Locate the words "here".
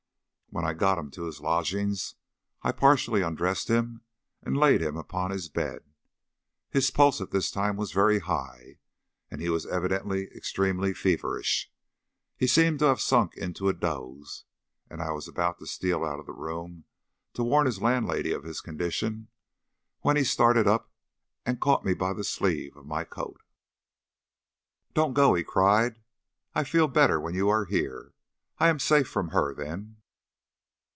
27.63-28.11